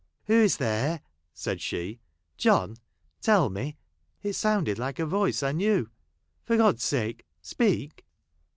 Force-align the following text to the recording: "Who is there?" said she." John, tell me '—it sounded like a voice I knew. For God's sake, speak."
"Who 0.25 0.33
is 0.33 0.57
there?" 0.57 1.01
said 1.35 1.61
she." 1.61 1.99
John, 2.45 2.77
tell 3.21 3.51
me 3.51 3.77
'—it 4.23 4.33
sounded 4.33 4.79
like 4.79 4.97
a 4.97 5.05
voice 5.05 5.43
I 5.43 5.51
knew. 5.51 5.91
For 6.43 6.57
God's 6.57 6.81
sake, 6.83 7.23
speak." 7.43 8.03